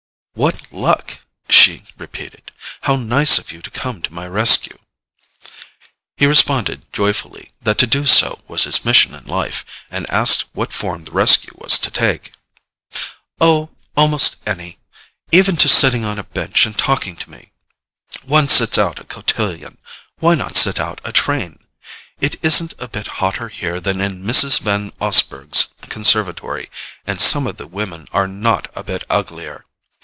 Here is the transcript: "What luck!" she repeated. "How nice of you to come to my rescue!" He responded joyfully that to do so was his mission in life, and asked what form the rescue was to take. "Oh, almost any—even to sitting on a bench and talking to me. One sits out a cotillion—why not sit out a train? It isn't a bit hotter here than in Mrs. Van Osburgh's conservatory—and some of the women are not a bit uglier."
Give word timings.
"What 0.33 0.71
luck!" 0.71 1.19
she 1.49 1.83
repeated. 1.99 2.51
"How 2.83 2.95
nice 2.95 3.37
of 3.37 3.51
you 3.51 3.61
to 3.61 3.69
come 3.69 4.01
to 4.01 4.13
my 4.13 4.25
rescue!" 4.25 4.79
He 6.15 6.25
responded 6.25 6.91
joyfully 6.93 7.51
that 7.61 7.77
to 7.79 7.85
do 7.85 8.07
so 8.07 8.41
was 8.47 8.63
his 8.63 8.83
mission 8.85 9.13
in 9.13 9.25
life, 9.25 9.65
and 9.91 10.09
asked 10.09 10.45
what 10.53 10.71
form 10.73 11.03
the 11.03 11.11
rescue 11.11 11.51
was 11.57 11.77
to 11.79 11.91
take. 11.91 12.33
"Oh, 13.41 13.71
almost 13.95 14.37
any—even 14.47 15.57
to 15.57 15.69
sitting 15.69 16.05
on 16.05 16.17
a 16.17 16.23
bench 16.23 16.65
and 16.65 16.75
talking 16.77 17.17
to 17.17 17.29
me. 17.29 17.51
One 18.23 18.47
sits 18.47 18.77
out 18.77 18.99
a 18.99 19.03
cotillion—why 19.03 20.33
not 20.33 20.55
sit 20.57 20.79
out 20.79 21.01
a 21.03 21.11
train? 21.11 21.59
It 22.21 22.43
isn't 22.43 22.73
a 22.79 22.87
bit 22.87 23.07
hotter 23.19 23.49
here 23.49 23.79
than 23.81 23.99
in 24.01 24.23
Mrs. 24.23 24.61
Van 24.61 24.91
Osburgh's 25.01 25.75
conservatory—and 25.89 27.19
some 27.21 27.45
of 27.45 27.57
the 27.57 27.67
women 27.67 28.07
are 28.13 28.29
not 28.29 28.71
a 28.73 28.81
bit 28.83 29.03
uglier." 29.09 29.65